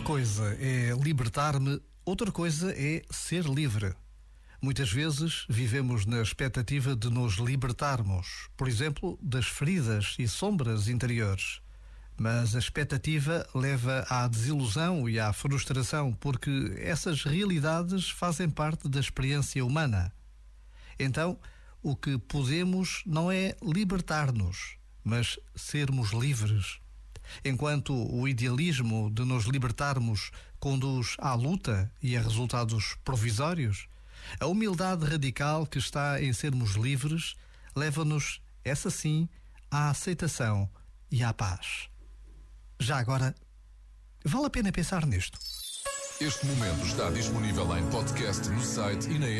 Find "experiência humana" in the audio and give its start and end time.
19.00-20.12